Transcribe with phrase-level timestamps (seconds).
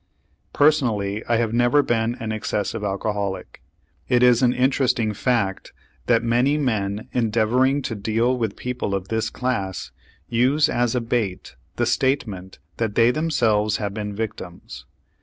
[0.51, 3.61] Personally, I have never been an excessive alcoholic.
[4.09, 5.73] It is an interesting fact
[6.07, 9.91] that many men endeavoring to deal with people of this class
[10.27, 14.85] use as a bait the statement that they themselves have been victims.